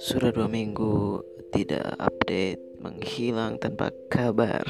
Sudah 0.00 0.32
dua 0.32 0.48
minggu 0.48 1.20
tidak 1.52 1.84
update, 2.00 2.80
menghilang 2.80 3.60
tanpa 3.60 3.92
kabar. 4.08 4.64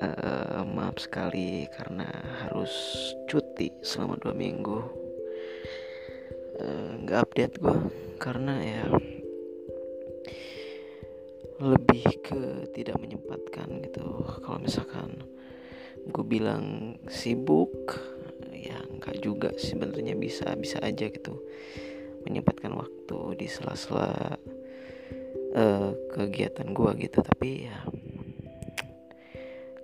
Uh, 0.00 0.64
maaf 0.72 0.96
sekali 0.96 1.68
karena 1.68 2.08
harus 2.44 2.72
cuti 3.28 3.68
selama 3.84 4.16
dua 4.24 4.32
minggu. 4.32 4.80
Eh, 6.64 6.90
nggak 7.04 7.18
uh, 7.20 7.24
update 7.28 7.54
gue 7.60 7.76
karena 8.16 8.54
ya 8.62 8.84
lebih 11.60 12.04
ke 12.24 12.72
tidak 12.72 12.96
menyempatkan 12.96 13.84
gitu. 13.84 14.24
Kalau 14.40 14.58
misalkan 14.64 15.28
gue 16.04 16.24
bilang 16.24 16.96
sibuk, 17.08 17.96
ya 18.52 18.76
nggak 18.80 19.16
juga 19.24 19.50
sebenarnya 19.56 20.16
bisa 20.16 20.52
bisa 20.56 20.80
aja 20.84 21.08
gitu. 21.08 21.40
Menyempatkan 22.24 22.72
waktu 22.76 23.18
di 23.40 23.46
sela-sela 23.48 24.36
uh, 25.56 25.90
kegiatan 26.12 26.68
gue 26.72 26.90
gitu. 27.08 27.20
Tapi 27.20 27.68
ya 27.68 27.78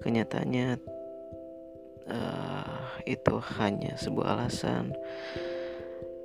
kenyataannya 0.01 0.69
uh, 2.09 2.85
itu 3.05 3.35
hanya 3.61 3.97
sebuah 3.97 4.37
alasan. 4.37 4.93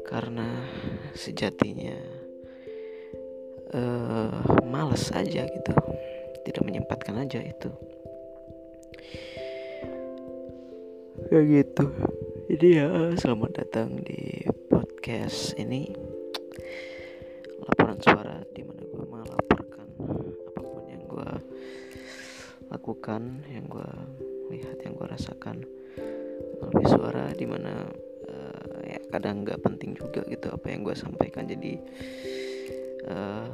Karena 0.05 0.45
sejatinya 1.17 1.97
uh, 3.73 4.63
males 4.63 5.11
aja 5.11 5.47
gitu. 5.47 5.73
Tidak 6.45 6.61
menyempatkan 6.61 7.17
aja 7.25 7.41
itu 7.41 7.73
kayak 11.25 11.45
gitu. 11.49 11.85
Jadi 12.53 12.67
ya 12.77 12.89
selamat 13.17 13.51
datang 13.65 13.97
di 14.05 14.45
podcast 14.69 15.57
ini. 15.57 15.89
Laporan 17.65 17.97
suara 17.97 18.45
di 18.53 18.61
mana 18.61 18.85
gue 18.85 19.05
melaporkan 19.09 19.87
apa 20.53 20.61
pun 20.61 20.85
yang 20.85 21.03
gue 21.09 21.31
lakukan 22.69 23.21
yang 23.49 23.65
gue 23.65 23.89
lihat 24.53 24.77
yang 24.85 24.93
gue 24.93 25.07
rasakan. 25.09 25.65
Melalui 26.61 26.85
suara 26.85 27.33
di 27.33 27.45
mana 27.49 27.73
uh, 28.29 28.79
ya 28.85 29.01
kadang 29.09 29.41
nggak 29.41 29.65
penting 29.65 29.97
juga 29.97 30.21
gitu 30.29 30.53
apa 30.53 30.69
yang 30.69 30.85
gue 30.85 30.93
sampaikan. 30.93 31.49
Jadi 31.49 31.73
uh, 33.09 33.49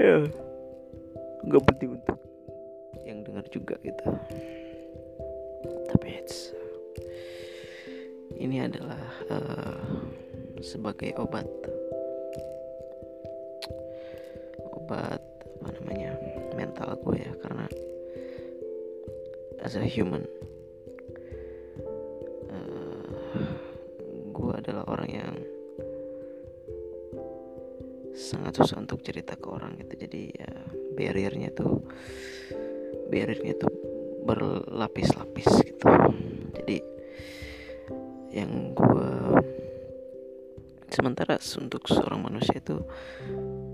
ya 0.00 0.24
nggak 1.44 1.64
penting 1.68 2.00
untuk 2.00 2.18
yang 3.04 3.20
dengar 3.28 3.44
juga 3.52 3.76
gitu 3.84 4.08
tapi 6.00 6.16
it's 6.16 6.56
ini 8.40 8.64
adalah 8.64 9.04
uh, 9.28 9.84
sebagai 10.64 11.12
obat. 11.20 11.44
Obat 14.80 15.20
apa 15.60 15.68
namanya 15.76 16.16
mental 16.56 16.96
gue 17.04 17.20
ya 17.20 17.36
karena 17.44 17.68
as 19.60 19.76
a 19.76 19.84
human 19.84 20.24
uh, 22.48 23.44
gue 24.32 24.52
adalah 24.56 24.88
orang 24.88 25.10
yang 25.12 25.36
sangat 28.16 28.56
susah 28.56 28.80
untuk 28.80 29.04
cerita 29.04 29.36
ke 29.36 29.52
orang 29.52 29.76
gitu. 29.84 30.08
Jadi 30.08 30.32
ya 30.32 30.48
barriernya 30.96 31.52
tuh 31.52 31.84
barriernya 33.12 33.52
tuh 33.60 33.69
berlapis-lapis 34.24 35.48
gitu. 35.64 35.86
Jadi 36.60 36.78
yang 38.30 38.76
gue 38.76 39.10
sementara 40.90 41.38
untuk 41.58 41.86
seorang 41.86 42.20
manusia 42.22 42.58
itu 42.58 42.78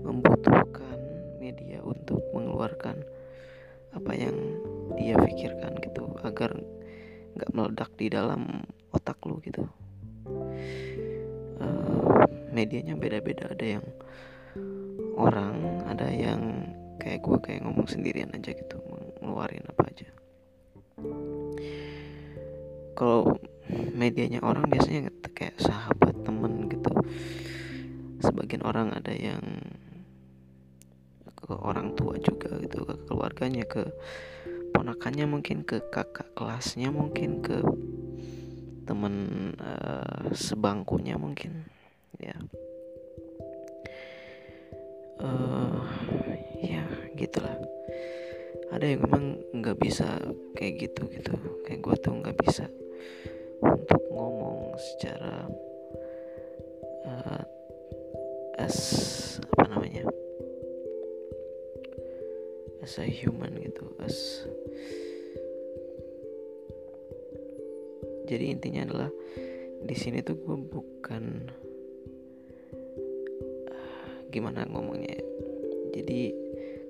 membutuhkan 0.05 0.97
media 1.41 1.81
untuk 1.81 2.21
mengeluarkan 2.33 3.01
apa 3.93 4.11
yang 4.13 4.35
dia 4.97 5.17
pikirkan 5.17 5.77
gitu 5.81 6.05
agar 6.21 6.53
nggak 7.37 7.53
meledak 7.53 7.91
di 7.97 8.07
dalam 8.09 8.65
otak 8.93 9.17
lu 9.25 9.41
gitu. 9.41 9.65
Uh, 11.57 12.25
medianya 12.53 12.93
beda-beda. 12.93 13.49
Ada 13.53 13.65
yang 13.77 13.85
orang 15.17 15.81
ada 15.89 16.07
yang 16.13 16.41
kayak 17.01 17.25
gue 17.25 17.37
kayak 17.41 17.61
ngomong 17.65 17.89
sendirian 17.89 18.29
aja 18.33 18.53
gitu 18.53 18.77
ngeluarin 19.21 19.65
apa 19.65 19.89
aja 19.89 20.07
kalau 22.97 23.37
medianya 23.93 24.41
orang 24.41 24.65
biasanya 24.65 25.13
kayak 25.37 25.53
sahabat 25.61 26.17
temen 26.25 26.65
gitu. 26.65 26.89
Sebagian 28.17 28.65
orang 28.65 28.89
ada 28.97 29.13
yang 29.13 29.41
ke 31.37 31.53
orang 31.53 31.93
tua 31.93 32.17
juga 32.17 32.57
gitu 32.65 32.81
ke 32.81 32.95
keluarganya 33.05 33.63
ke 33.69 33.85
ponakannya 34.73 35.29
mungkin 35.29 35.61
ke 35.61 35.77
kakak 35.93 36.33
kelasnya 36.33 36.89
mungkin 36.89 37.45
ke 37.45 37.61
temen 38.89 39.15
uh, 39.61 40.33
sebangkunya 40.33 41.21
mungkin 41.21 41.69
ya. 42.17 42.33
Uh, 45.17 45.81
ya 46.61 46.85
gitulah 47.17 47.57
ada 48.67 48.85
yang 48.85 49.01
memang 49.07 49.25
nggak 49.55 49.77
bisa 49.79 50.19
kayak 50.53 50.89
gitu 50.89 51.07
gitu 51.09 51.33
kayak 51.63 51.79
gue 51.81 51.95
tuh 52.03 52.13
nggak 52.13 52.37
bisa 52.43 52.67
untuk 53.63 54.01
ngomong 54.11 54.75
secara 54.77 55.49
uh, 57.07 57.43
as 58.59 58.77
apa 59.53 59.63
namanya 59.71 60.03
as 62.83 62.99
a 62.99 63.07
human 63.07 63.55
gitu 63.57 63.85
as 64.03 64.45
jadi 68.27 68.51
intinya 68.51 68.83
adalah 68.83 69.11
di 69.87 69.95
sini 69.95 70.19
tuh 70.19 70.35
gue 70.35 70.57
bukan 70.67 71.23
uh, 73.71 74.17
gimana 74.27 74.67
ngomongnya 74.67 75.15
ya. 75.15 75.25
jadi 75.95 76.46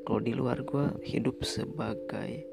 kalau 0.08 0.24
di 0.24 0.32
luar 0.32 0.64
gue 0.64 1.04
hidup 1.04 1.44
sebagai 1.44 2.48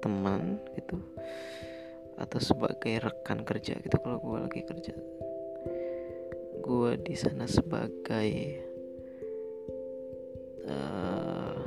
teman 0.00 0.56
gitu 0.72 0.96
atau 2.16 2.40
sebagai 2.40 2.96
rekan 3.04 3.44
kerja 3.44 3.76
gitu 3.76 3.96
kalau 4.00 4.16
gue 4.24 4.38
lagi 4.40 4.64
kerja. 4.64 4.96
Gue 6.64 6.96
di 6.96 7.12
sana 7.12 7.44
sebagai 7.44 8.30
uh, 10.64 11.60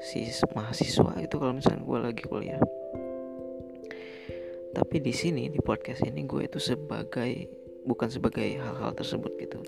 si 0.00 0.24
mahasiswa 0.56 1.20
itu 1.20 1.34
kalau 1.36 1.52
misalnya 1.52 1.84
gue 1.84 1.98
lagi 2.00 2.24
kuliah. 2.24 2.64
Tapi 4.72 4.96
di 5.04 5.12
sini 5.12 5.52
di 5.52 5.60
podcast 5.60 6.00
ini 6.08 6.24
gue 6.24 6.48
itu 6.48 6.56
sebagai 6.56 7.61
bukan 7.82 8.08
sebagai 8.08 8.58
hal-hal 8.58 8.92
tersebut 8.94 9.32
gitu. 9.38 9.58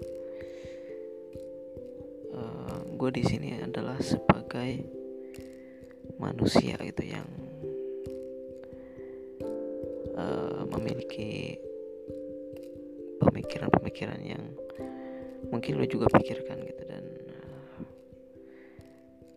Uh, 2.35 2.79
gue 2.99 3.11
di 3.15 3.23
sini 3.23 3.59
adalah 3.63 3.99
sebagai 4.03 4.87
manusia 6.19 6.79
gitu 6.79 7.03
yang 7.03 7.27
uh, 10.15 10.63
memiliki 10.67 11.59
pemikiran-pemikiran 13.23 14.21
yang 14.23 14.45
mungkin 15.51 15.79
lo 15.79 15.87
juga 15.87 16.11
pikirkan 16.11 16.59
gitu 16.67 16.83
dan 16.87 17.05
uh, 17.31 17.83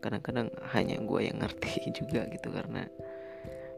kadang-kadang 0.01 0.49
hanya 0.73 0.97
gue 1.01 1.21
yang 1.21 1.37
ngerti 1.41 1.89
juga 1.99 2.25
gitu 2.29 2.49
karena 2.49 2.85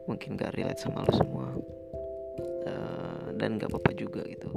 mungkin 0.08 0.36
gak 0.36 0.56
relate 0.56 0.80
sama 0.80 1.04
lo 1.04 1.12
semua. 1.12 1.48
uh, 1.56 1.79
dan 3.40 3.56
gak 3.56 3.72
apa-apa 3.72 3.96
juga 3.96 4.20
gitu. 4.28 4.52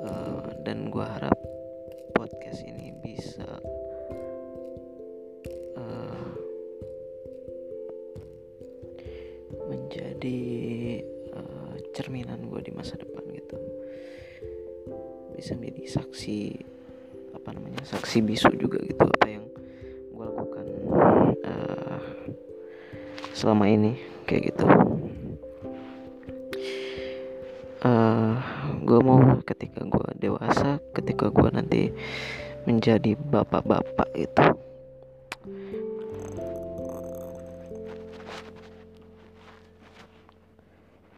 Uh, 0.00 0.48
dan 0.64 0.88
gue 0.88 1.04
harap 1.04 1.36
podcast 2.16 2.64
ini 2.64 2.96
bisa 3.04 3.44
menjadi 9.70 10.42
uh, 11.34 11.74
cerminan 11.94 12.50
gue 12.50 12.60
di 12.62 12.72
masa 12.74 12.98
depan 12.98 13.22
gitu. 13.30 13.58
Bisa 15.38 15.54
menjadi 15.54 16.00
saksi 16.00 16.38
apa 17.34 17.54
namanya 17.56 17.86
saksi 17.86 18.20
bisu 18.26 18.52
juga 18.58 18.82
gitu 18.84 19.06
apa 19.06 19.26
yang 19.30 19.46
gue 20.12 20.24
lakukan 20.26 20.66
uh, 21.46 22.00
selama 23.32 23.70
ini 23.70 23.96
kayak 24.30 24.54
gitu. 24.54 24.66
Uh, 27.82 28.38
gue 28.86 29.00
mau 29.02 29.18
ketika 29.42 29.82
gue 29.82 30.08
dewasa 30.22 30.78
ketika 30.94 31.34
gue 31.34 31.48
nanti 31.50 31.82
menjadi 32.68 33.16
bapak-bapak 33.16 34.10
itu 34.14 34.44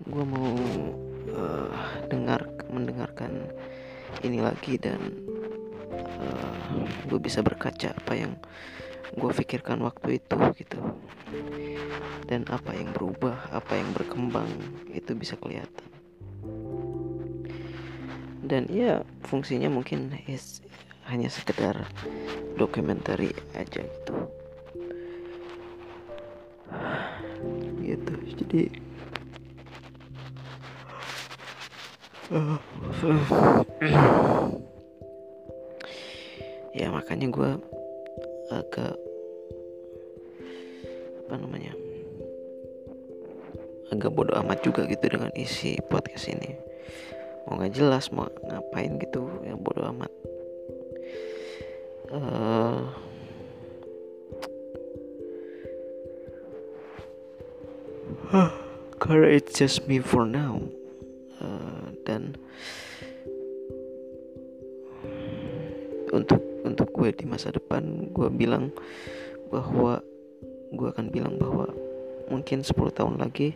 gue 0.07 0.25
mau 0.25 0.55
uh, 1.35 1.73
dengar 2.07 2.47
mendengarkan 2.71 3.49
ini 4.23 4.39
lagi 4.39 4.79
dan 4.79 5.03
uh, 6.21 6.79
eh, 6.79 6.87
gue 7.11 7.19
bisa 7.19 7.43
berkaca 7.43 7.91
apa 7.91 8.13
yang 8.15 8.33
gue 9.17 9.31
pikirkan 9.33 9.81
waktu 9.85 10.21
itu 10.21 10.37
gitu. 10.57 10.79
Dan 12.29 12.49
apa 12.49 12.73
yang 12.73 12.93
berubah 12.97 13.51
apa 13.53 13.77
yang 13.77 13.91
berkembang 13.93 14.49
itu 14.93 15.13
bisa 15.13 15.37
kelihatan. 15.37 15.89
Dan 18.43 18.69
ya 18.69 19.05
fungsinya 19.29 19.73
mungkin 19.73 20.13
is 20.29 20.61
hanya 21.09 21.29
sekedar 21.29 21.89
dokumenter 22.57 23.21
aja 23.57 23.81
gitu. 23.85 24.15
Gitu 27.83 28.15
jadi 28.43 28.63
ya 36.73 36.89
makanya 36.89 37.29
gue 37.29 37.51
agak 38.49 38.97
apa 41.33 41.49
namanya 41.49 41.73
agak 43.89 44.13
bodoh 44.13 44.37
amat 44.45 44.61
juga 44.61 44.85
gitu 44.85 45.17
dengan 45.17 45.33
isi 45.33 45.81
podcast 45.89 46.29
ini. 46.29 46.53
Mau 47.49 47.57
nggak 47.57 47.73
jelas 47.73 48.13
mau 48.13 48.29
ngapain 48.45 49.01
gitu 49.01 49.25
yang 49.41 49.57
bodoh 49.57 49.89
amat. 49.97 50.13
Uh, 52.13 52.85
karena 59.01 59.33
it's 59.33 59.57
just 59.57 59.89
me 59.89 60.05
for 60.05 60.29
now. 60.29 60.61
Uh, 61.41 61.97
dan 62.05 62.37
untuk 66.13 66.45
untuk 66.69 66.93
gue 66.93 67.09
di 67.17 67.25
masa 67.25 67.57
depan 67.57 68.13
gue 68.13 68.29
bilang 68.29 68.69
bahwa 69.49 70.05
gue 70.73 70.89
akan 70.89 71.13
bilang 71.13 71.37
bahwa 71.37 71.69
mungkin 72.33 72.65
10 72.65 72.73
tahun 72.97 73.21
lagi 73.21 73.55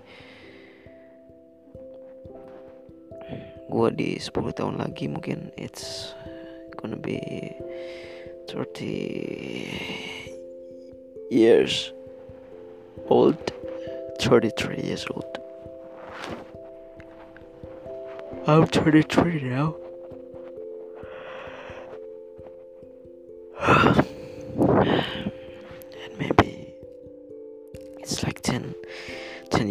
gue 3.67 3.89
di 3.97 4.21
10 4.21 4.31
tahun 4.55 4.79
lagi 4.79 5.09
mungkin 5.11 5.51
it's 5.59 6.15
gonna 6.79 6.97
be 7.01 7.19
30 8.49 9.67
years 11.33 11.91
old 13.11 13.57
33 14.19 14.83
years 14.83 15.07
old. 15.11 15.39
I'm 18.47 18.67
33 18.67 19.43
now 19.43 19.77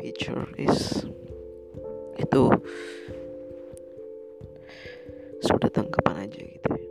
the 0.00 0.08
future 0.08 0.48
is 0.56 1.04
itu 2.16 2.42
sudah 5.44 5.68
datang 5.68 5.92
kapan 5.92 6.24
aja 6.24 6.40
gitu 6.40 6.68
ya. 6.72 6.88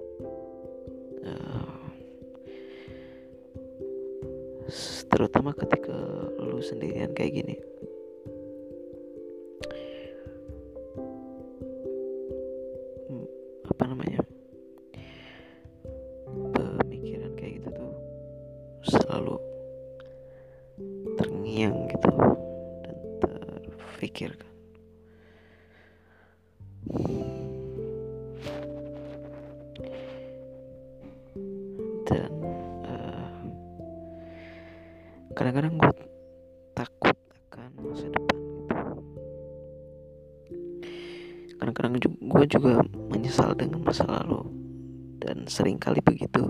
terutama 5.10 5.58
ketika 5.58 5.94
lu 6.38 6.62
sendirian 6.62 7.14
kayak 7.18 7.34
gini 7.34 7.56
kadang-kadang 35.40 35.80
gue 35.80 35.92
takut 36.76 37.16
akan 37.48 37.72
masa 37.80 38.12
depan 38.12 38.40
gitu. 38.52 39.00
Kadang-kadang 41.56 41.96
gue 42.04 42.44
juga 42.52 42.84
menyesal 43.08 43.56
dengan 43.56 43.88
masa 43.88 44.04
lalu. 44.04 44.44
Dan 45.24 45.48
sering 45.48 45.80
kali 45.80 46.04
begitu. 46.04 46.44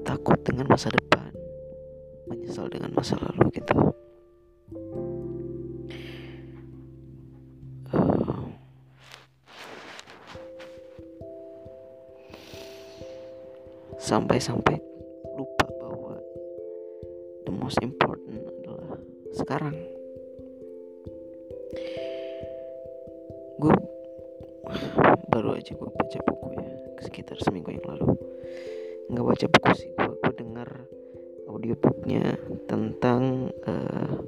Takut 0.00 0.40
dengan 0.40 0.64
masa 0.64 0.88
depan. 0.88 1.28
Menyesal 2.24 2.72
dengan 2.72 2.96
masa 2.96 3.20
lalu 3.20 3.44
gitu. 3.60 3.76
Uh, 7.92 8.48
sampai-sampai 14.00 14.89
most 17.70 17.86
important 17.86 18.42
adalah 18.50 18.98
sekarang. 19.30 19.78
Gue 23.62 23.74
baru 25.30 25.54
aja 25.54 25.78
gue 25.78 25.86
baca 25.86 26.18
buku 26.18 26.46
ya 26.58 26.66
sekitar 27.06 27.38
seminggu 27.38 27.70
yang 27.70 27.86
lalu. 27.86 28.18
Nggak 29.06 29.22
baca 29.22 29.46
buku 29.54 29.70
sih 29.78 29.90
gue 29.94 30.18
gue 30.18 30.34
dengar 30.34 30.66
audiobooknya 31.46 32.42
tentang 32.66 33.54
uh, 33.62 34.18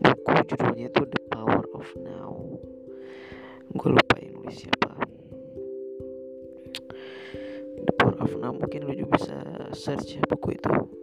buku 0.00 0.32
judulnya 0.48 0.88
itu 0.88 1.04
The 1.04 1.20
Power 1.28 1.68
of 1.76 1.84
Now. 2.00 2.32
Gue 3.76 3.92
lupa 3.92 4.24
yang 4.24 4.40
nulis 4.40 4.56
siapa. 4.56 4.96
The 7.84 7.92
Power 7.92 8.16
of 8.24 8.32
Now 8.40 8.56
mungkin 8.56 8.88
lo 8.88 8.96
juga 8.96 9.20
bisa 9.20 9.36
search 9.76 10.16
ya 10.16 10.24
buku 10.24 10.56
itu 10.56 10.96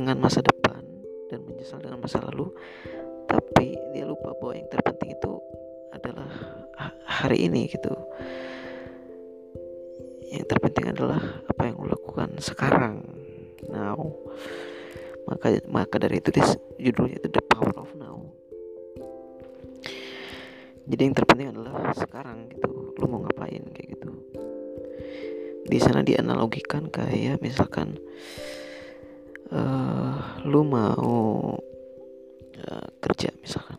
dengan 0.00 0.16
masa 0.16 0.40
depan 0.40 0.80
dan 1.28 1.44
menyesal 1.44 1.76
dengan 1.76 2.00
masa 2.00 2.24
lalu 2.24 2.48
tapi 3.28 3.76
dia 3.92 4.08
lupa 4.08 4.32
bahwa 4.40 4.56
yang 4.56 4.72
terpenting 4.72 5.12
itu 5.12 5.32
adalah 5.92 6.32
hari 7.04 7.44
ini 7.44 7.68
gitu. 7.68 7.92
Yang 10.32 10.46
terpenting 10.48 10.96
adalah 10.96 11.20
apa 11.44 11.62
yang 11.68 11.76
lo 11.84 11.92
lakukan 11.92 12.40
sekarang 12.40 13.04
now. 13.68 14.00
Maka 15.28 15.60
maka 15.68 16.00
dari 16.00 16.18
itu 16.18 16.32
dis, 16.32 16.56
judulnya 16.80 17.20
itu 17.20 17.28
The 17.28 17.44
Power 17.44 17.76
of 17.76 17.92
Now. 17.94 18.24
Jadi 20.88 21.02
yang 21.04 21.14
terpenting 21.14 21.52
adalah 21.52 21.92
sekarang 21.92 22.50
gitu 22.50 22.96
lu 22.96 23.06
mau 23.06 23.20
ngapain 23.28 23.62
kayak 23.76 24.00
gitu. 24.00 24.10
Di 25.68 25.78
sana 25.78 26.02
dianalogikan 26.02 26.88
kayak 26.88 27.38
misalkan 27.44 28.00
uh, 29.50 30.14
lu 30.46 30.62
mau 30.62 31.54
uh, 32.56 32.88
kerja 33.02 33.30
misalkan. 33.42 33.78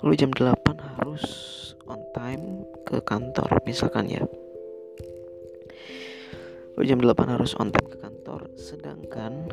Lu 0.00 0.16
jam 0.16 0.32
8 0.32 0.56
harus 0.96 1.24
on 1.84 2.00
time 2.16 2.64
ke 2.88 3.04
kantor 3.04 3.60
misalkan 3.68 4.08
ya. 4.08 4.24
Lu 6.78 6.82
jam 6.86 7.02
8 7.02 7.12
harus 7.36 7.52
on 7.60 7.68
time 7.68 7.88
ke 7.90 7.98
kantor 8.00 8.48
sedangkan 8.56 9.52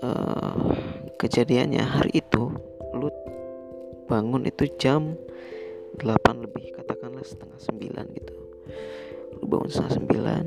uh, 0.00 0.72
kejadiannya 1.20 1.84
hari 1.84 2.24
itu 2.24 2.48
lu 2.96 3.12
bangun 4.08 4.48
itu 4.48 4.64
jam 4.80 5.12
8 6.00 6.08
lebih 6.48 6.72
katakanlah 6.72 7.26
setengah 7.26 7.60
9 7.60 8.16
gitu. 8.16 8.36
Lu 9.36 9.44
bangun 9.44 9.68
setengah 9.68 9.92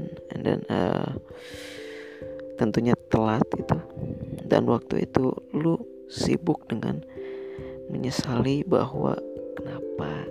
9 0.10 0.11
then 0.44 0.62
uh, 0.68 1.16
tentunya 2.58 2.94
telat 3.10 3.46
gitu. 3.54 3.78
Dan 4.46 4.68
waktu 4.68 5.08
itu 5.08 5.34
lu 5.56 5.80
sibuk 6.12 6.68
dengan 6.68 7.02
menyesali 7.90 8.68
bahwa 8.68 9.16
kenapa 9.56 10.28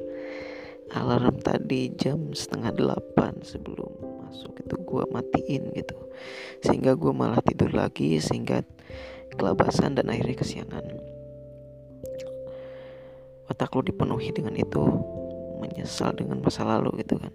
alarm 0.91 1.39
tadi 1.41 1.91
jam 1.95 2.35
setengah 2.35 2.75
delapan 2.75 3.39
sebelum 3.47 3.91
masuk 4.27 4.59
itu 4.63 4.75
gue 4.79 5.05
matiin 5.11 5.75
gitu. 5.75 5.97
Sehingga 6.63 6.95
gue 6.95 7.13
malah 7.15 7.41
tidur 7.43 7.71
lagi 7.75 8.19
sehingga 8.23 8.63
kelabasan 9.35 9.99
dan 9.99 10.11
akhirnya 10.11 10.37
kesiangan. 10.39 10.85
Otak 13.51 13.75
lo 13.75 13.83
dipenuhi 13.83 14.31
dengan 14.31 14.55
itu 14.55 14.83
menyesal 15.59 16.15
dengan 16.15 16.39
masa 16.39 16.63
lalu 16.63 17.03
gitu 17.03 17.19
kan. 17.19 17.35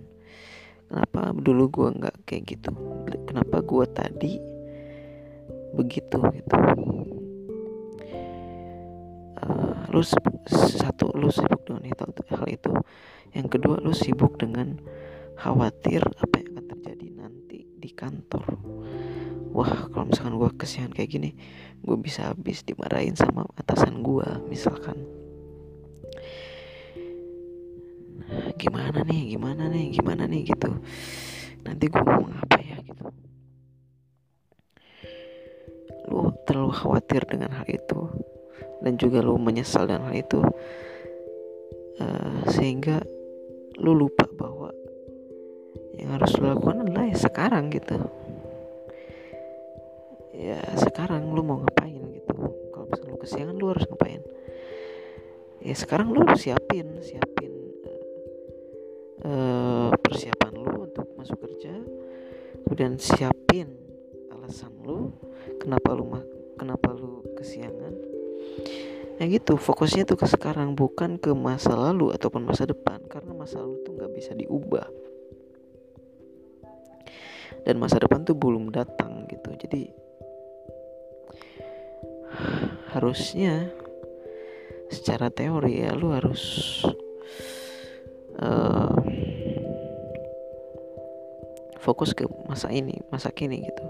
Kenapa 0.88 1.36
dulu 1.36 1.68
gue 1.68 1.90
nggak 1.92 2.15
kayak 2.26 2.58
gitu. 2.58 2.74
Kenapa 3.30 3.62
gue 3.62 3.86
tadi 3.94 4.34
begitu 5.78 6.18
gitu? 6.34 6.58
Uh, 9.46 9.78
lu 9.94 10.02
satu 10.02 11.14
lu 11.14 11.30
sibuk 11.30 11.62
dengan 11.70 11.86
itu 11.86 12.04
hal 12.34 12.46
itu. 12.50 12.72
Yang 13.38 13.48
kedua 13.58 13.78
lu 13.78 13.94
sibuk 13.94 14.42
dengan 14.42 14.82
khawatir 15.38 16.02
apa 16.02 16.36
yang 16.42 16.58
akan 16.58 16.66
terjadi 16.66 17.08
nanti 17.14 17.58
di 17.78 17.90
kantor. 17.94 18.58
Wah 19.56 19.88
kalau 19.94 20.10
misalkan 20.10 20.36
gue 20.42 20.52
kesian 20.58 20.92
kayak 20.92 21.16
gini 21.16 21.32
gue 21.86 21.98
bisa 22.02 22.34
habis 22.34 22.66
dimarahin 22.66 23.14
sama 23.14 23.46
atasan 23.56 24.02
gue 24.02 24.26
misalkan. 24.50 24.98
Gimana 28.58 29.06
nih 29.06 29.38
gimana 29.38 29.70
nih 29.70 29.94
gimana 29.94 30.26
nih 30.26 30.42
gitu 30.50 30.82
nanti 31.66 31.90
gue 31.90 32.02
ngomong 32.02 32.34
apa 32.46 32.58
ya 32.62 32.78
gitu. 32.86 33.06
Lu 36.14 36.30
terlalu 36.46 36.72
khawatir 36.72 37.26
dengan 37.26 37.52
hal 37.58 37.66
itu 37.66 38.00
dan 38.86 39.02
juga 39.02 39.26
lu 39.26 39.42
menyesal 39.42 39.90
dengan 39.90 40.14
hal 40.14 40.16
itu 40.22 40.40
uh, 41.98 42.40
sehingga 42.54 43.02
lu 43.82 43.98
lupa 43.98 44.30
bahwa 44.38 44.70
yang 45.98 46.14
harus 46.16 46.38
lu 46.38 46.54
lakukan 46.54 46.86
adalah 46.86 47.10
ya 47.10 47.18
sekarang 47.18 47.74
gitu. 47.74 47.98
Ya 50.36 50.62
sekarang 50.78 51.34
lu 51.34 51.42
mau 51.42 51.66
ngapain 51.66 52.04
gitu. 52.14 52.36
Kalau 52.70 52.86
misalnya 52.86 53.10
lu 53.10 53.18
kesiangan 53.18 53.56
lu 53.58 53.66
harus 53.74 53.86
ngapain? 53.90 54.22
Ya 55.66 55.74
sekarang 55.74 56.14
lu 56.14 56.22
siapin 56.38 57.02
siapin 57.02 57.54
uh, 59.26 59.90
persiapan 59.98 60.45
masuk 61.26 61.42
kerja 61.42 61.74
kemudian 62.62 63.02
siapin 63.02 63.74
alasan 64.30 64.70
lu 64.86 65.10
kenapa 65.58 65.98
lu 65.98 66.06
kenapa 66.54 66.94
lu 66.94 67.26
kesiangan. 67.34 67.94
Ya 69.18 69.26
gitu 69.26 69.58
fokusnya 69.58 70.06
tuh 70.06 70.22
ke 70.22 70.30
sekarang 70.30 70.78
bukan 70.78 71.18
ke 71.18 71.34
masa 71.34 71.74
lalu 71.74 72.14
ataupun 72.14 72.46
masa 72.46 72.70
depan 72.70 73.02
karena 73.10 73.34
masa 73.34 73.58
lalu 73.58 73.82
tuh 73.82 73.98
nggak 73.98 74.12
bisa 74.14 74.38
diubah. 74.38 74.86
Dan 77.66 77.82
masa 77.82 77.98
depan 77.98 78.22
tuh 78.22 78.38
belum 78.38 78.70
datang 78.70 79.26
gitu 79.26 79.50
jadi 79.58 79.90
harusnya 82.94 83.74
secara 84.94 85.34
teori 85.34 85.90
ya 85.90 85.98
lu 85.98 86.14
harus 86.14 86.86
uh, 88.38 88.95
fokus 91.86 92.18
ke 92.18 92.26
masa 92.50 92.74
ini 92.74 92.98
masa 93.14 93.30
kini 93.30 93.62
gitu. 93.62 93.86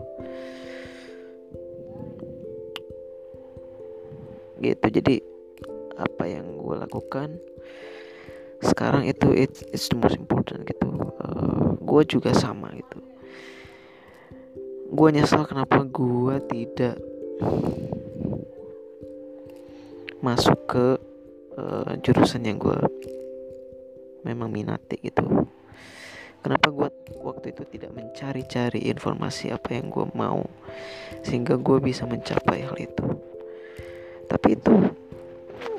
Gitu. 4.60 4.86
Jadi 4.92 5.16
apa 5.96 6.28
yang 6.28 6.60
gue 6.60 6.76
lakukan 6.76 7.40
sekarang 8.60 9.08
itu 9.08 9.32
it's, 9.32 9.64
it's 9.72 9.88
the 9.88 9.96
most 9.96 10.20
important 10.20 10.68
gitu. 10.68 10.92
Uh, 11.24 11.80
gue 11.80 12.02
juga 12.04 12.36
sama 12.36 12.76
gitu. 12.76 13.00
Gue 14.92 15.10
nyesal 15.16 15.48
kenapa 15.48 15.88
gue 15.88 16.36
tidak 16.52 17.00
masuk 20.20 20.60
ke 20.68 20.88
uh, 21.56 21.92
jurusan 22.04 22.44
yang 22.44 22.58
gue 22.60 22.76
memang 24.26 24.50
minati 24.50 24.98
gitu 25.00 25.46
kenapa 26.46 26.70
gue 26.70 26.90
waktu 27.26 27.58
itu 27.58 27.66
tidak 27.74 27.90
mencari-cari 27.98 28.86
informasi 28.94 29.50
apa 29.50 29.74
yang 29.74 29.90
gue 29.90 30.06
mau 30.14 30.46
sehingga 31.26 31.58
gue 31.58 31.82
bisa 31.82 32.06
mencapai 32.06 32.62
hal 32.62 32.78
itu 32.78 33.18
tapi 34.30 34.54
itu 34.54 34.94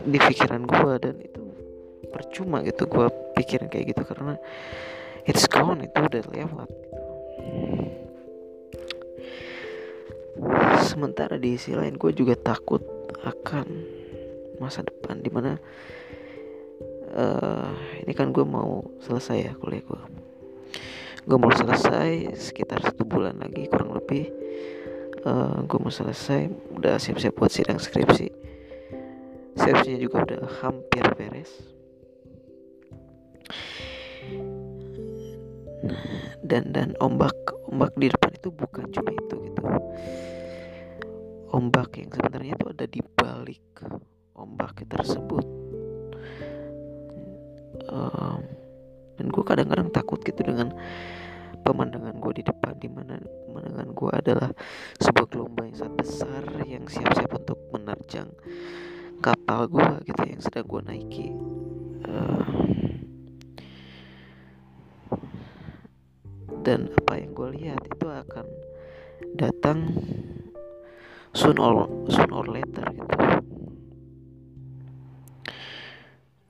di 0.03 0.19
pikiran 0.19 0.67
gue 0.67 0.93
dan 0.99 1.15
itu 1.23 1.43
percuma 2.11 2.67
gitu 2.67 2.91
gue 2.91 3.07
pikirin 3.39 3.71
kayak 3.71 3.95
gitu 3.95 4.03
karena 4.11 4.35
it's 5.23 5.47
gone 5.47 5.87
itu 5.87 5.95
udah 5.95 6.25
lewat 6.35 6.67
gitu. 6.67 6.99
sementara 10.83 11.39
di 11.39 11.55
sisi 11.55 11.79
lain 11.79 11.95
gue 11.95 12.11
juga 12.11 12.35
takut 12.35 12.83
akan 13.23 13.71
masa 14.59 14.83
depan 14.83 15.23
di 15.23 15.31
mana 15.31 15.63
uh, 17.15 17.71
ini 18.03 18.11
kan 18.19 18.35
gue 18.35 18.43
mau 18.43 18.83
selesai 18.99 19.39
ya 19.47 19.55
kuliah 19.55 19.87
gue 19.87 20.27
gue 21.27 21.39
mau 21.43 21.51
selesai 21.51 22.39
sekitar 22.39 22.79
satu 22.87 23.03
bulan 23.03 23.43
lagi 23.43 23.67
kurang 23.67 23.99
lebih. 23.99 24.31
Uh, 25.27 25.67
gue 25.67 25.79
mau 25.83 25.91
selesai 25.91 26.47
udah 26.79 27.03
siap-siap 27.03 27.35
buat 27.35 27.51
sidang 27.51 27.83
skripsi. 27.83 28.31
Skripsinya 29.59 29.99
juga 29.99 30.23
udah 30.23 30.43
hampir 30.63 31.03
beres. 31.19 31.51
Dan 36.47 36.71
dan 36.71 36.95
ombak 37.03 37.35
ombak 37.75 37.91
di 37.99 38.07
depan 38.07 38.31
itu 38.31 38.49
bukan 38.55 38.87
cuma 38.95 39.11
itu 39.11 39.37
gitu. 39.51 39.63
Ombak 41.51 41.99
yang 41.99 42.11
sebenarnya 42.15 42.55
itu 42.55 42.67
ada 42.71 42.87
di 42.87 43.01
balik 43.03 43.67
ombak 44.39 44.79
tersebut. 44.87 45.43
Um, 47.91 48.56
dan 49.27 49.35
gue 49.35 49.43
kadang-kadang 49.43 49.91
takut 49.91 50.23
gitu 50.23 50.39
dengan 50.47 50.71
pemandangan 51.67 52.15
gue 52.15 52.33
di 52.39 52.43
depan 52.47 52.79
di 52.79 52.87
mana 52.87 53.19
pemandangan 53.19 53.91
gue 53.91 54.11
adalah 54.15 54.51
sebuah 55.03 55.27
gelombang 55.35 55.75
yang 55.75 55.79
sangat 55.83 55.95
besar 55.99 56.43
yang 56.63 56.87
siap-siap 56.87 57.35
untuk 57.35 57.59
menerjang 57.75 58.31
kapal 59.19 59.67
gue 59.67 60.07
gitu 60.07 60.23
yang 60.31 60.39
sedang 60.39 60.63
gue 60.71 60.83
naiki. 60.87 61.27
Uh, 62.07 62.47
dan 66.63 66.87
apa 67.03 67.19
yang 67.19 67.35
gue 67.35 67.49
lihat 67.59 67.83
itu 67.83 68.07
akan 68.07 68.47
datang 69.35 69.91
soon 71.35 71.59
or 71.59 71.91
soon 72.15 72.31
or 72.31 72.47
later 72.47 72.87
gitu. 72.95 73.19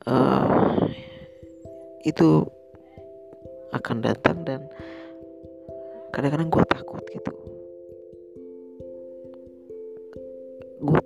Uh, 0.05 0.77
itu 2.05 2.47
akan 3.87 4.03
datang 4.03 4.43
dan 4.43 4.67
kadang-kadang 6.11 6.51
gue 6.51 6.65
takut 6.67 7.07
gitu. 7.07 7.31
Gue 10.83 11.01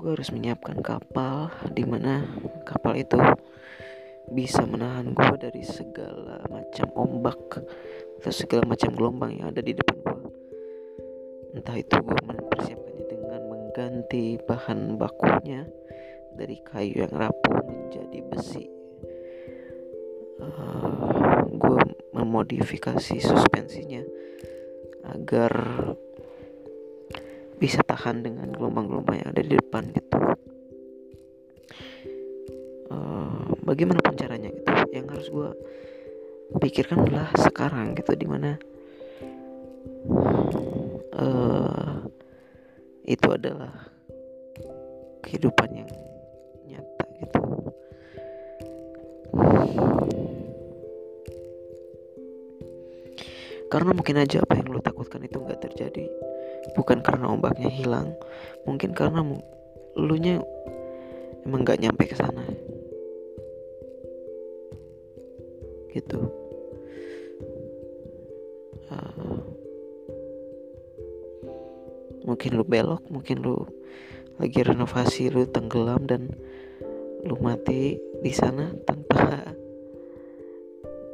gue 0.00 0.16
harus 0.16 0.32
menyiapkan 0.32 0.80
kapal 0.80 1.52
di 1.76 1.84
mana 1.84 2.24
kapal 2.64 2.96
itu 2.96 3.20
bisa 4.32 4.64
menahan 4.64 5.12
gue 5.12 5.36
dari 5.36 5.60
segala 5.60 6.40
macam 6.48 6.88
ombak 6.96 7.60
atau 8.16 8.32
segala 8.32 8.64
macam 8.64 8.96
gelombang 8.96 9.36
yang 9.36 9.52
ada 9.52 9.60
di 9.60 9.76
depan 9.76 10.00
gue 10.00 10.20
entah 11.52 11.76
itu 11.76 12.00
gue 12.00 12.16
mempersiapkannya 12.24 13.04
dengan 13.12 13.40
mengganti 13.44 14.40
bahan 14.40 14.96
bakunya 14.96 15.68
dari 16.32 16.56
kayu 16.64 17.04
yang 17.04 17.12
rapuh 17.12 17.60
menjadi 17.68 18.18
besi. 18.32 18.64
Uh, 20.40 21.44
gue 21.52 21.80
memodifikasi 22.16 23.20
suspensinya 23.20 24.00
agar 25.10 25.52
bisa 27.60 27.84
tahan 27.84 28.24
dengan 28.24 28.48
gelombang-gelombang 28.56 29.20
yang 29.20 29.28
ada 29.36 29.42
di 29.44 29.52
depan 29.52 29.84
gitu. 29.92 30.16
Uh, 32.88 33.52
bagaimanapun 33.68 34.16
caranya 34.16 34.48
gitu. 34.48 34.72
Yang 34.96 35.06
harus 35.12 35.28
gue 35.28 35.48
pikirkan 36.64 37.04
adalah 37.04 37.28
sekarang 37.36 37.92
gitu 37.94 38.16
di 38.16 38.26
mana 38.26 38.56
uh, 41.20 42.00
itu 43.04 43.28
adalah 43.28 43.92
kehidupan 45.20 45.84
yang 45.84 45.90
nyata 46.64 47.04
gitu. 47.20 47.40
Karena 53.70 53.90
mungkin 53.94 54.16
aja 54.18 54.42
apa 54.42 54.58
yang 54.58 54.72
lo 54.72 54.80
takutkan 54.82 55.22
itu 55.22 55.38
nggak 55.38 55.62
terjadi 55.62 56.29
bukan 56.76 57.02
karena 57.02 57.30
ombaknya 57.30 57.70
hilang 57.70 58.14
mungkin 58.64 58.92
karena 58.92 59.24
lu 59.96 60.16
nya 60.16 60.38
emang 61.44 61.64
nggak 61.64 61.80
nyampe 61.80 62.04
ke 62.06 62.16
sana. 62.16 62.44
Gitu. 65.90 66.20
Uh, 68.90 69.38
mungkin 72.26 72.50
lu 72.58 72.64
belok 72.66 73.02
mungkin 73.10 73.42
lu 73.42 73.66
lagi 74.38 74.66
renovasi 74.66 75.30
lu 75.30 75.46
tenggelam 75.46 76.06
dan 76.06 76.30
lu 77.26 77.36
mati 77.38 78.00
di 78.22 78.32
sana 78.32 78.72
tanpa 78.82 79.54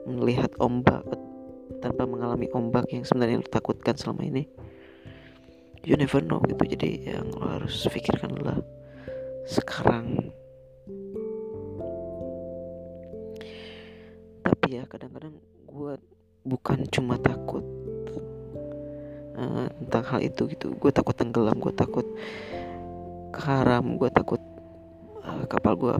melihat 0.06 0.54
ombak 0.62 1.02
tanpa 1.82 2.06
mengalami 2.06 2.46
ombak 2.54 2.86
yang 2.94 3.02
sebenarnya 3.02 3.42
lu 3.42 3.48
takutkan 3.50 3.98
selama 3.98 4.24
ini 4.24 4.46
you 5.86 5.94
never 5.94 6.18
know 6.18 6.42
gitu. 6.50 6.66
Jadi 6.66 7.06
yang 7.06 7.30
lo 7.30 7.46
harus 7.46 7.86
pikirkan 7.86 8.34
adalah 8.34 8.58
sekarang. 9.46 10.34
Tapi 14.42 14.66
ya 14.74 14.82
kadang-kadang 14.90 15.38
gue 15.62 15.94
bukan 16.42 16.78
cuma 16.90 17.14
takut 17.22 17.62
uh, 19.38 19.70
tentang 19.78 20.04
hal 20.10 20.20
itu 20.26 20.50
gitu. 20.50 20.74
Gue 20.74 20.90
takut 20.90 21.14
tenggelam 21.14 21.62
gue 21.62 21.70
takut 21.70 22.06
karam 23.36 24.00
gue 24.00 24.08
takut 24.08 24.40
uh, 25.20 25.44
kapal 25.44 25.76
gue 25.76 25.94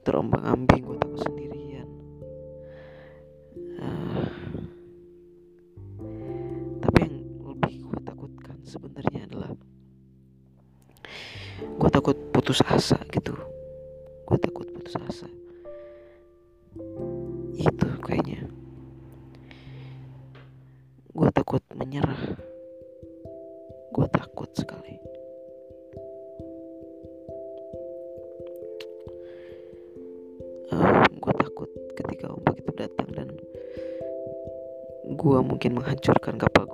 terombang 0.00 0.40
ambing 0.48 0.80
gue 0.88 0.96
takut 0.96 1.20
sendirian 1.28 1.51
sebenarnya 8.72 9.28
adalah 9.28 9.52
gue 11.60 11.90
takut 11.92 12.16
putus 12.32 12.64
asa 12.64 12.96
gitu. 13.12 13.36
Gue 14.24 14.38
takut 14.40 14.64
putus 14.72 14.96
asa. 14.96 15.28
Itu 17.52 17.88
kayaknya. 18.00 18.48
Gue 21.12 21.28
takut 21.36 21.60
menyerah. 21.76 22.40
Gue 23.92 24.06
takut 24.08 24.48
sekali. 24.56 24.96
Uh, 30.72 31.04
gue 31.12 31.34
takut 31.36 31.68
ketika 32.00 32.32
ombak 32.32 32.56
itu 32.56 32.72
datang 32.72 33.08
dan 33.12 33.28
gue 35.12 35.38
mungkin 35.44 35.76
menghancurkan 35.76 36.40
kapal 36.40 36.71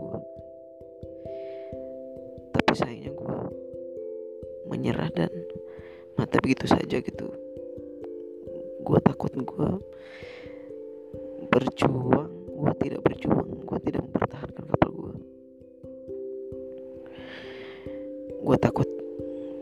gue 18.48 18.56
takut 18.56 18.88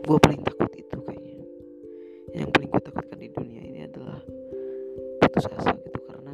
gue 0.07 0.17
paling 0.23 0.39
takut 0.47 0.71
itu 0.79 0.97
kayaknya. 1.03 1.43
Yang 2.31 2.49
paling 2.55 2.69
gue 2.71 2.81
takutkan 2.87 3.19
di 3.19 3.27
dunia 3.35 3.61
ini 3.67 3.79
adalah 3.83 4.23
putus 5.19 5.51
asa 5.51 5.75
gitu 5.75 5.99
karena 6.07 6.33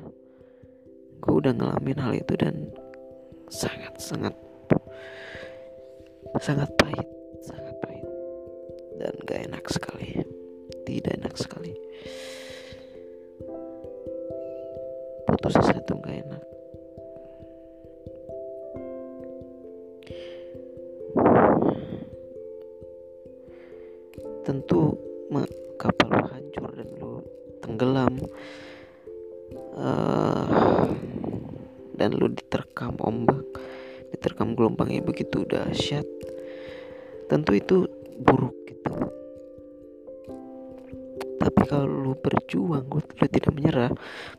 gue 1.17 1.33
udah 1.33 1.51
ngalamin 1.57 1.97
hal 1.97 2.13
itu 2.13 2.33
dan 2.37 2.69
sangat 3.49 3.97
sangat 3.97 4.37
sangat 6.37 6.69
dan 32.03 32.19
lo 32.19 32.27
diterkam 32.27 32.99
ombak 32.99 33.47
diterkam 34.11 34.59
gelombangnya 34.59 34.99
begitu 34.99 35.47
dahsyat. 35.47 36.03
Tentu 37.31 37.55
itu 37.55 37.87
buruk 38.19 38.51
gitu. 38.67 38.91
Tapi 41.39 41.61
kalau 41.63 41.87
lu 41.87 42.13
berjuang 42.19 42.91
lu, 42.91 42.99
lu 42.99 43.25
tidak 43.31 43.51
menyerah 43.55 43.91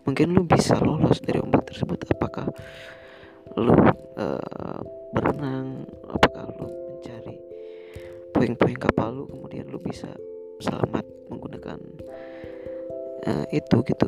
mungkin 0.04 0.36
lu 0.36 0.44
bisa 0.44 0.76
lolos 0.76 1.24
dari 1.24 1.40
ombak 1.40 1.72
tersebut. 1.72 2.04
Apakah 2.12 2.52
lu 3.56 3.72
uh, 4.20 4.80
berenang? 5.16 5.88
Apakah 6.04 6.52
lu 6.60 6.68
mencari 6.68 7.40
puing-puing 8.36 8.76
kapal 8.76 9.16
lu 9.16 9.24
kemudian 9.24 9.72
lu 9.72 9.80
bisa 9.80 10.12
selamat 10.60 11.02
menggunakan 11.32 11.80
uh, 13.26 13.46
itu 13.50 13.76
gitu 13.88 14.06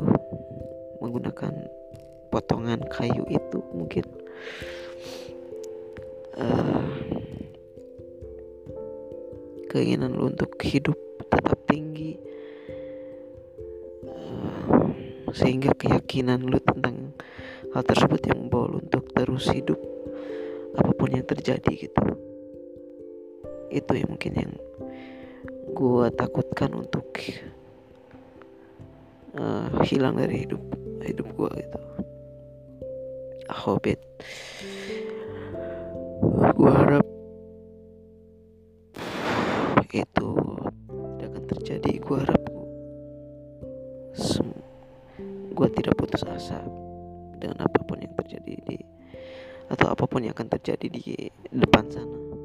menggunakan 1.03 1.53
potongan 2.29 2.81
kayu 2.91 3.23
itu 3.31 3.59
mungkin 3.73 4.07
uh, 6.37 6.87
keinginan 9.73 10.15
lu 10.15 10.33
untuk 10.33 10.55
hidup 10.63 10.97
tetap 11.29 11.59
tinggi 11.69 12.17
uh, 14.07 14.89
sehingga 15.33 15.75
keyakinan 15.77 16.45
lu 16.45 16.57
tentang 16.63 17.13
hal 17.75 17.83
tersebut 17.85 18.21
yang 18.31 18.47
membawa 18.47 18.77
lu 18.77 18.79
untuk 18.81 19.05
terus 19.13 19.53
hidup 19.53 19.81
apa 20.77 20.93
pun 20.93 21.09
yang 21.09 21.25
terjadi 21.25 21.73
gitu. 21.73 22.05
Itu 23.73 23.93
yang 23.97 24.17
mungkin 24.17 24.33
yang 24.37 24.53
gue 25.77 26.07
takutkan 26.17 26.73
untuk 26.73 27.09
uh, 29.37 29.69
hilang 29.85 30.17
dari 30.17 30.49
hidup 30.49 30.63
hidup 31.05 31.29
gue 31.37 31.51
gitu 31.61 31.81
I 33.47 33.57
hope 33.57 33.87
it 33.87 34.01
gue 36.57 36.73
harap 36.73 37.07
itu 39.97 40.29
tidak 41.17 41.29
akan 41.33 41.45
terjadi. 41.57 41.93
Gue 42.05 42.19
harap 42.21 42.43
gue 45.57 45.69
tidak 45.73 45.97
putus 45.97 46.21
asa 46.29 46.61
dengan 47.41 47.65
apa 47.65 47.81
pun 47.81 47.97
yang 47.97 48.13
terjadi 48.13 48.55
di 48.69 48.77
atau 49.73 49.89
apa 49.89 50.05
pun 50.05 50.21
yang 50.21 50.37
akan 50.37 50.53
terjadi 50.53 50.87
di 50.93 51.33
depan 51.49 51.89
sana 51.89 52.36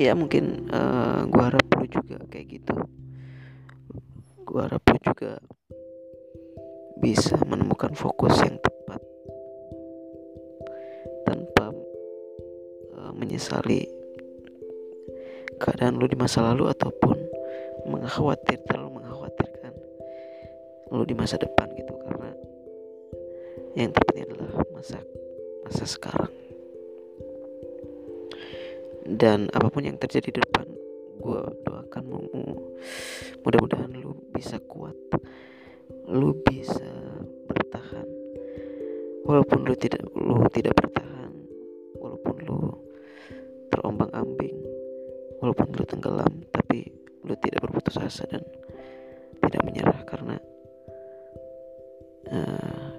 ya 0.00 0.16
mungkin 0.16 0.72
uh, 0.72 0.80
eh, 0.80 1.20
gue 1.28 1.42
harap 1.44 1.64
lu 1.76 1.84
juga 1.84 2.16
kayak 2.32 2.46
gitu. 2.48 2.74
Gue 4.48 4.60
harap 4.64 4.80
lu 4.80 4.96
juga 5.04 5.36
bisa 7.04 7.36
menemukan 7.44 7.92
fokus 7.92 8.40
yang 8.40 8.56
tepat 8.56 9.00
tanpa 11.28 11.68
uh, 12.96 13.12
menyesali 13.12 13.84
keadaan 15.60 16.00
lu 16.00 16.08
di 16.08 16.16
masa 16.16 16.48
lalu 16.48 16.72
ataupun 16.72 17.20
mengkhawatir 17.84 18.56
terlalu 18.64 19.04
mengkhawatirkan 19.04 19.72
lu 20.96 21.04
di 21.04 21.12
masa 21.12 21.36
depan 21.36 21.59
dan 29.06 29.48
apa 29.52 29.68
pun 29.72 29.84
yang 29.84 29.96
terjadi 29.96 30.28
di 30.34 30.40
depan 30.40 30.66
gue 31.20 31.40
doakan 31.68 32.04
mudah-mudahan 33.44 33.92
lu 34.00 34.16
bisa 34.32 34.56
kuat. 34.64 34.96
Lu 36.10 36.32
bisa 36.42 36.90
bertahan. 37.46 38.08
Walaupun 39.28 39.68
lu 39.68 39.74
tidak 39.76 40.00
lu 40.16 40.42
tidak 40.48 40.74
bertahan 40.80 41.30
walaupun 42.00 42.34
lu 42.48 42.58
terombang 43.70 44.10
ambing 44.16 44.56
walaupun 45.40 45.72
lu 45.72 45.84
tenggelam 45.86 46.32
tapi 46.50 46.88
lu 47.24 47.36
tidak 47.38 47.64
berputus 47.64 47.96
asa 48.00 48.24
dan 48.28 48.44
tidak 49.46 49.62
menyerah 49.64 50.00
karena 50.04 50.36
uh, 52.32 52.90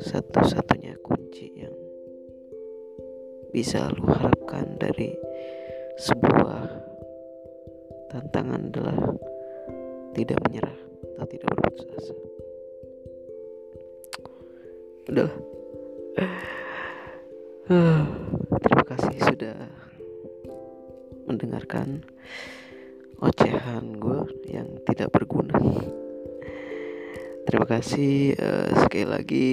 satu-satunya 0.00 0.81
bisa 3.52 3.92
lu 3.92 4.08
harapkan 4.08 4.80
dari 4.80 5.12
sebuah 6.00 6.64
tantangan 8.08 8.72
adalah 8.72 8.96
tidak 10.16 10.40
menyerah 10.48 10.76
atau 11.20 11.28
tidak 11.28 11.48
berputus 11.52 11.86
asa. 11.92 12.14
Udahlah. 15.12 15.36
Terima 18.62 18.84
kasih 18.88 19.16
sudah 19.20 19.56
mendengarkan 21.28 22.04
ocehan 23.22 24.00
gue 24.00 24.20
yang 24.48 24.68
tidak 24.88 25.12
berguna. 25.12 25.56
Terima 27.44 27.66
kasih 27.68 28.32
uh, 28.40 28.68
sekali 28.80 29.06
lagi. 29.06 29.48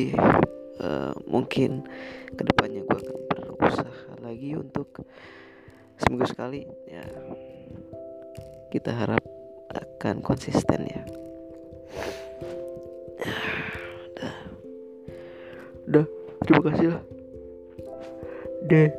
Uh, 0.80 1.12
mungkin 1.28 1.84
ke 2.32 2.40
depannya 2.40 2.88
gue 2.88 2.98
akan 3.04 3.19
berusaha 3.70 4.18
lagi 4.26 4.58
untuk 4.58 5.06
seminggu 6.02 6.26
sekali 6.26 6.66
ya 6.90 7.06
kita 8.74 8.90
harap 8.98 9.22
akan 9.70 10.26
konsisten 10.26 10.90
ya. 10.90 11.06
Udah 14.18 14.36
udah 15.86 16.06
terima 16.46 16.62
kasih 16.74 16.88
lah. 16.98 17.04
Deh 18.66 18.90